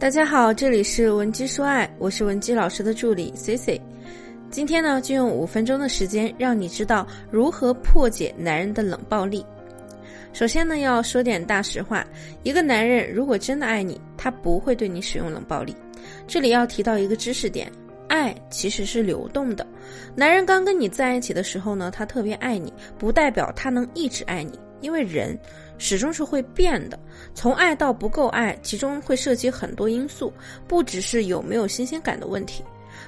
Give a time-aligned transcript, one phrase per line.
[0.00, 3.78] 大家好，这里是文姬说爱，我是文姬老师的助理 C C。
[4.48, 9.44] 今天呢，就用五分钟的时间，让你知道如何破解男人的冷暴力。
[10.32, 12.02] 首先呢，要说点大实话，
[12.44, 15.76] 一个男人如果真的爱你，他不会对你使用冷暴力。
[16.26, 17.70] 这里要提到一个知识点，
[18.08, 19.66] 爱其实是流动的。
[20.16, 24.58] 男人刚跟你在一起的时候呢，他特别爱你，不代表他能一直爱你。
[24.80, 25.38] 因为人
[25.80, 27.00] 始终是会变的，
[27.34, 30.30] 从爱到不够爱，其中会涉及很多因素，
[30.68, 32.62] 不只是有没有新鲜感的问题。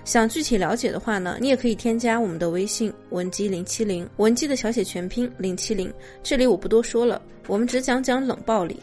[0.07, 5.93] 想具体了解的话呢，你也可以添加我们的微信文姬零七零，文姬的小写全拼零七零。
[6.23, 8.81] 这里我不多说了，我们只讲讲冷暴力。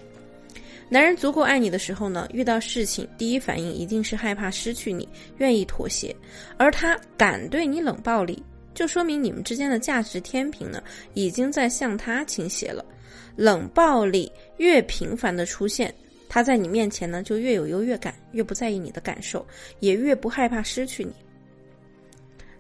[0.87, 6.15] 男人足够爱你的时候呢，遇到事情第一反应一定是害怕失去你，愿意妥协，
[6.57, 8.41] 而他敢对你冷暴力。
[8.75, 10.81] 就说明你们之间的价值天平呢，
[11.15, 12.85] 已经在向他倾斜了。
[13.35, 15.93] 冷暴力越频繁的出现，
[16.27, 19.45] 他在你面前呢就越有优越感，越不在意你的感受，
[19.79, 21.13] 也越不害怕失去你。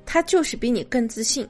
[0.05, 1.47] 他就是比你更自信。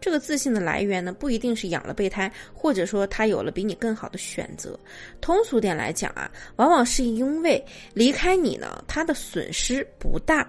[0.00, 4.78] 这个自信的来源呢，不一定是养了备胎，或者说他有了比你更好的选择。
[5.20, 7.62] 通俗点来讲啊，往往是因为
[7.94, 10.48] 离开你呢，他的损失不大。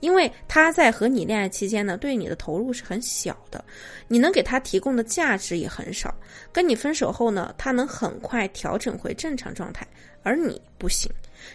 [0.00, 3.64] 因为他在和你恋爱期间呢，对你的投入是很小的，
[4.08, 6.14] 你能给他提供的价值也很少。
[6.52, 9.86] 跟你分手后呢，他能很快调整回正常状态，
[10.22, 11.10] 而你不行，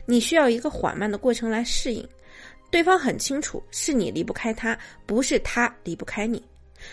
[0.05, 2.07] 你需要一个缓慢的过程来适应。
[2.71, 6.43] 对方很清楚，是你离不开他，不是他离不开你。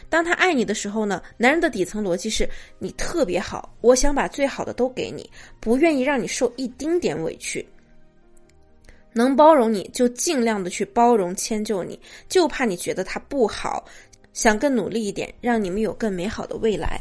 [0.08, 5.28] 当他爱你的时候呢，男人的底层逻辑是你特别好，我想把最好的都给你，
[5.60, 7.66] 不愿意让你受一丁点委屈。
[9.12, 13.84] 能包容你就尽量的去包容迁就你，就怕你觉得他不好，
[14.32, 17.00] 想更努力一点，让你们有更美好的未来。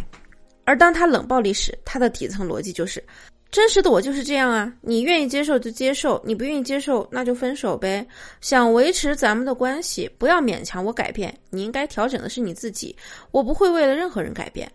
[0.64, 3.04] 而当他冷暴力时，他的底层逻辑就是：
[3.50, 8.06] 真实的我就是这样啊，你愿意接受就接受，你不愿意接受那就分手呗。
[8.40, 12.96] 想维持咱们的关系，不要勉强我改变，你应该调整的是你自己，
[13.32, 14.72] 我不会为了任何人改变。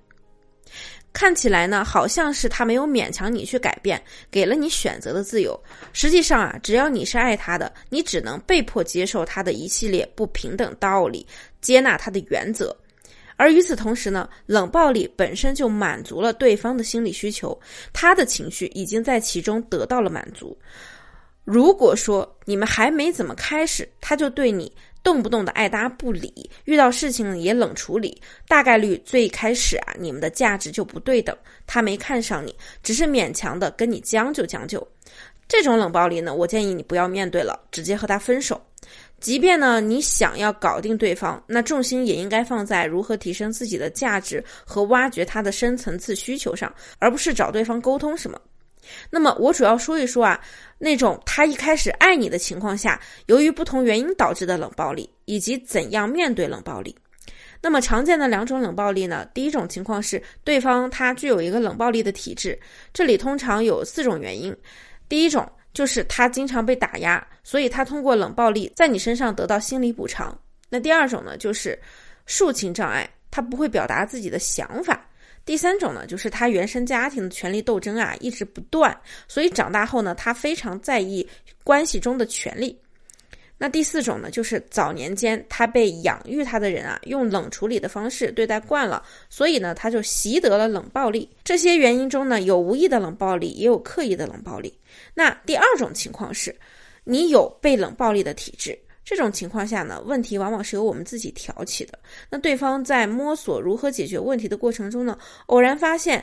[1.16, 3.99] 看起来呢，好像是他没有勉强你去改变，
[4.31, 5.59] 给了你选择的自由。
[5.94, 11.27] 实际上啊，只要你是爱他的，你只能被迫接受他的一系列不平等道理，
[11.62, 12.77] 接纳他的原则。
[13.37, 17.59] 而与此同时呢，冷暴力本身就满足了对方的心理需求，
[17.94, 20.54] 他的情绪已经在其中得到了满足。
[21.44, 24.71] 如果说你们还没怎么开始，他就对你。
[25.06, 32.53] 动不动的爱搭不理，遇到事情也冷处理，大概率最开始啊，你们的价值就不对等，他没看上你，
[32.83, 34.84] 只是勉强的跟你将就将就。
[35.47, 38.61] 这种冷暴力呢，我建议你不要面对了，直接和他分手。
[39.21, 48.41] 即便呢，你想要搞定对方，那重心也应该放在如何提升自己的价值和挖掘他的深层次需求上，而不是找对方沟通什么。
[49.10, 50.41] 那么我主要说一说啊，
[50.78, 56.97] 那种他一开始爱你的情况下，由于不同原因导致的冷暴力，以及怎样面对冷暴力。
[57.62, 62.58] 那么常见的两种冷暴力呢，第一种情况是对方他具有一个冷暴力的体质，
[62.92, 64.54] 这里通常有四种原因。
[65.08, 70.38] 第一种就是他经常被打压，所以他通过冷暴力在你身上得到心理补偿。
[70.68, 71.78] 那第二种呢，就是
[72.26, 75.08] 抒情障碍，他不会表达自己的想法。
[75.47, 78.95] 第三种呢，就是他原生家庭的权力斗争啊一直不断，
[79.29, 81.27] 所以长大后呢，他非常在意
[81.62, 82.77] 关系中的权利。
[83.57, 91.31] 那第四种呢，就是早年间他被养育他的人啊用冷处理的方式对待惯了，所以呢他就习得了冷暴力。
[91.43, 94.77] 这些原因中呢，有无意的冷暴力，也有刻意的冷暴力。
[95.15, 96.55] 那第二种情况是，
[97.05, 98.78] 你有被冷暴力的体质。
[99.06, 101.97] 这种情况下呢，问题往往是由我们自己挑起的。
[102.28, 106.22] 那对方在摸索如何解决问题的过程中呢，偶然发现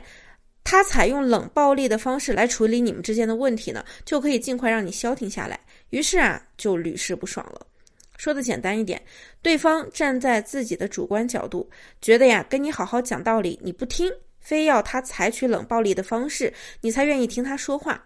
[0.66, 5.58] 他采用冷暴力的方式来处理你们之间的问题呢，就可以尽快让你消停下来。
[5.92, 7.66] 于是啊，就屡试不爽了。
[8.18, 9.02] 说的简单一点，
[9.42, 11.70] 对方站在自己的主观角度，
[12.02, 18.06] 觉得呀，跟你好好讲道理你不听，非要他采取冷暴力的方式，你才愿意听他说话。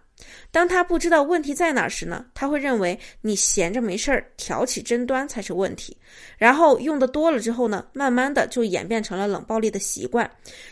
[0.52, 2.26] 当他不知道问题在哪时呢？
[2.34, 5.96] 他会认为你闲着没事儿挑起争端才是问题，
[6.38, 10.30] 然后用的多了之后呢，慢慢的就演变成了冷暴力的习惯，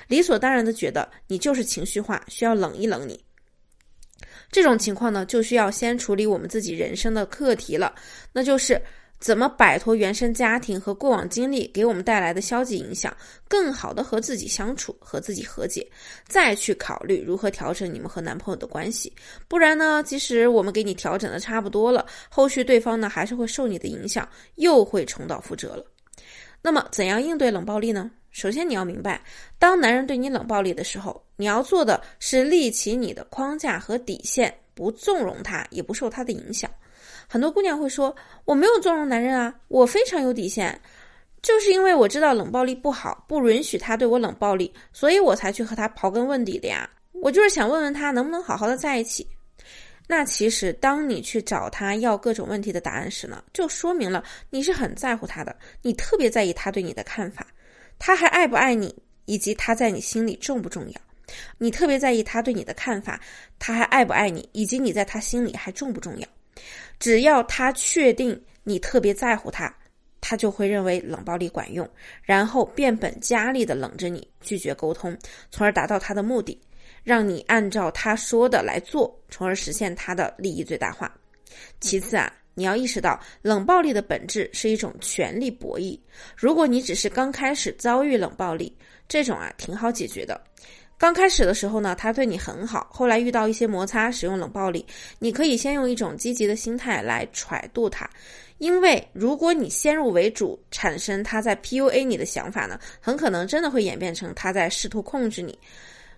[0.07, 3.23] 理所当然的觉得你就是情绪化，需要冷一冷你。
[4.51, 7.93] 这种情况呢，就需要先处理我们自己人生的课题了，
[8.33, 8.81] 那就是。
[9.19, 13.15] 怎么摆脱原生家庭和过往经历给我们带来的消极影响，
[13.47, 15.87] 更好的和自己相处，和自己和解，
[16.27, 19.11] 再去考虑如何调整你们和男朋友的关系。
[19.47, 25.83] 不然呢，即使我们给你调整的差不多了，后续对方呢还是会受你的影响，又会重蹈覆辙了。
[26.61, 28.11] 那么，怎样应对冷暴力呢？
[28.31, 29.21] 首先，你要明白，
[29.57, 34.53] 当男人对你冷暴力的时候，你要做的是立起你的框架和底线。
[34.75, 36.69] 不纵容他，也不受他的影响。
[37.27, 40.79] 很多姑娘会说：“我没有纵容男人啊，我非常有底线，
[41.41, 46.87] 就是因为我知道冷暴力不好，不允许他对我冷暴力，所以我才去和他刨根问底的呀。
[47.13, 49.27] 我就是想问问他能不能好好的在一起。”
[50.07, 57.47] 那其实，当你去找他要各种问题的答案时呢，就说明了你是很在乎他的，你特别在意他对你的看法，
[57.97, 58.95] 他还爱不爱你，
[59.25, 61.01] 以及他在你心里重不重要？
[61.57, 63.19] 你特别在意他对你的看法，
[63.59, 66.27] 他还爱不爱你，以及你在他心里还重不重要？
[66.99, 69.73] 只要他确定你特别在乎他，
[70.21, 71.87] 他就会认为冷暴力管用，
[72.23, 75.17] 然后变本加厉的冷着你，拒绝沟通，
[75.51, 76.59] 从而达到他的目的。
[77.03, 81.15] 让你按照他说的来做，从而实现他的利益最大化。
[81.79, 85.99] 其次啊，你要意识到冷暴力的本质是一种权力博弈。
[86.35, 88.75] 如果你只是刚开始遭遇冷暴力，
[89.07, 90.41] 这种啊挺好解决的。
[90.97, 94.85] 刚开始的时候呢，他对你很好，后来遇到一些摩擦，使用冷暴力，
[95.19, 98.09] 你可以先用一种积极的心态来揣度他。
[98.57, 105.57] 因为如果你先入为主，产生他在 PUA 你的想法呢，很可能真的会演变成他在试图控制你。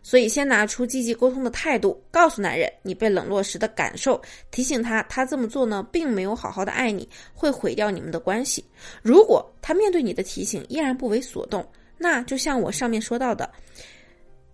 [0.04, 4.22] 所以，先拿出积极沟通的态度，告诉男人你被冷落时的感受，
[4.52, 8.64] 提醒他他这么做呢，并没有好好的爱你，会毁掉你们的关系。
[9.02, 13.50] 如果他面对你的提醒依然不为所动，那就像我上面说到的，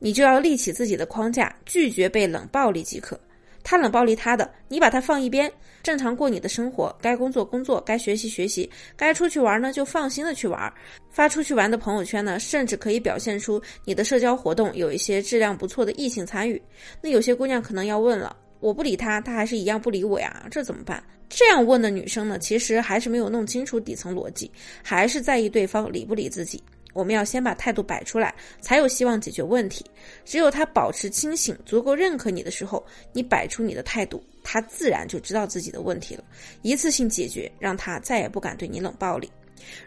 [0.04, 3.18] 你就要立起自己的框架，拒绝被冷暴力即可。
[3.64, 5.50] 他冷暴力他的，你把他放一边，
[5.82, 10.74] 正常过你的生活，该工作工作，该学习学习，该出去玩呢就放心的去玩，
[11.10, 16.62] 发出去玩的朋友圈呢，甚至可以表现出你的社交活动有一些质量不错的异性参与。
[17.00, 21.02] 那有些姑娘可能要问了，我不理他，他还是一样不理我呀，这怎么办？
[21.30, 24.52] 这样问的女生呢，其实还是没有弄清楚底层逻辑，
[24.84, 26.62] 还是在意对方理不理自己。
[26.94, 29.84] 我们要先把态度摆出来，才有希望解决问题。
[30.24, 36.24] 只有他保持清醒、足够认可你的时候，你摆出你的态度，他自然就知道自己的问题了，
[36.62, 39.30] 一次性解决，让他再也不敢对你冷暴力。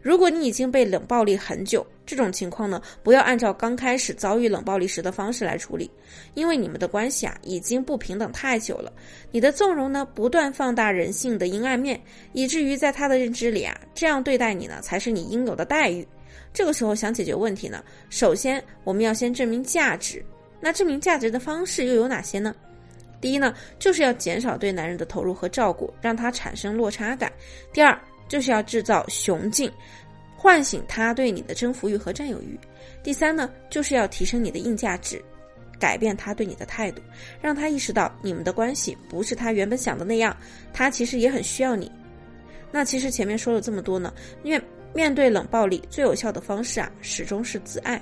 [0.00, 5.90] 如果你已经被冷暴力很久，这种情况呢，不要按照刚开始遭遇冷暴力时的方式来处理，
[6.32, 8.90] 因为你们的关系啊已经不平等太久了。
[9.30, 12.00] 你的纵容呢，不断放大人性的阴暗面，
[12.32, 16.06] 以至于在他的认知里啊，这样对待你呢，才是你应有的待遇。
[16.52, 20.24] 这个时候想解决问题呢，首先我们要先证明价值。
[20.58, 22.54] 那证明价值的方式又有哪些呢？
[23.20, 27.30] 第一呢，就是要减少对男人的投入和照顾，让他产生落差感；
[27.72, 29.70] 第二，就是要制造雄竞，
[30.34, 32.58] 唤醒他对你的征服欲和占有欲；
[33.02, 35.22] 第三呢，就是要提升你的硬价值，
[35.78, 37.02] 改变他对你的态度，
[37.40, 40.34] 让他意识到你们的关系不是他原本想的那样，
[40.72, 41.90] 他其实也很需要你。
[42.72, 44.12] 那其实前面说了这么多呢，
[44.42, 44.62] 因为。
[44.96, 48.00] 面对冷暴力，最有效的方式啊，始终是自爱。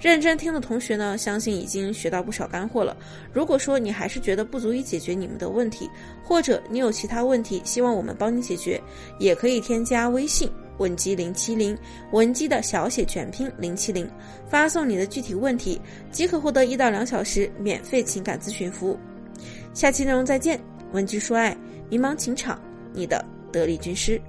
[0.00, 2.96] 认真听的同学呢，相信已经学到不少干货了。
[3.32, 5.88] 如果说你还是觉得不足以解决你们的问题，
[6.24, 8.82] 或者你有其他问题希望我们帮你解决，
[9.20, 11.78] 也可以添加微信文姬零七零，
[12.10, 14.10] 文姬的小写全拼零七零，
[14.50, 18.98] 发送你的具体问题，即可获得一到两小时免费情感咨询服务。
[19.72, 20.60] 下期内容再见，
[20.90, 21.56] 文姬说爱，
[21.88, 22.60] 迷茫情场，
[22.92, 24.20] 你的得力军师。